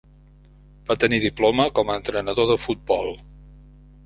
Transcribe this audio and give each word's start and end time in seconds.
Va 0.91 0.97
tenir 1.03 1.19
diploma 1.25 1.67
com 1.81 1.93
a 1.93 1.99
entrenador 2.01 2.49
de 2.53 2.57
futbol. 2.65 3.13